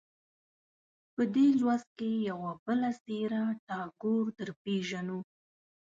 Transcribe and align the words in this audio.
په 1.15 1.21
دې 1.33 1.47
لوست 1.59 1.89
کې 1.99 2.09
یوه 2.29 2.51
بله 2.65 2.89
څېره 3.03 3.43
ټاګور 3.67 4.25
درپېژنو. 4.37 5.19